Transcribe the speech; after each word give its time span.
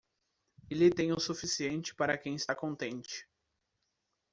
Ele 0.67 0.89
tem 0.89 1.11
o 1.11 1.19
suficiente 1.19 1.93
para 1.93 2.17
quem 2.17 2.33
está 2.33 2.55
contente. 2.55 3.29